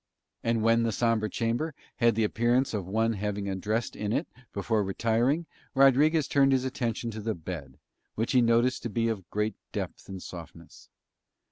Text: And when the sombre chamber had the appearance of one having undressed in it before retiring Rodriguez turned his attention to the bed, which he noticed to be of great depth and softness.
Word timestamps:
And 0.43 0.63
when 0.63 0.81
the 0.81 0.91
sombre 0.91 1.29
chamber 1.29 1.75
had 1.97 2.15
the 2.15 2.23
appearance 2.23 2.73
of 2.73 2.87
one 2.87 3.13
having 3.13 3.47
undressed 3.47 3.95
in 3.95 4.11
it 4.11 4.27
before 4.51 4.83
retiring 4.83 5.45
Rodriguez 5.75 6.27
turned 6.27 6.53
his 6.53 6.65
attention 6.65 7.11
to 7.11 7.21
the 7.21 7.35
bed, 7.35 7.77
which 8.15 8.31
he 8.31 8.41
noticed 8.41 8.81
to 8.81 8.89
be 8.89 9.09
of 9.09 9.29
great 9.29 9.53
depth 9.71 10.09
and 10.09 10.19
softness. 10.19 10.89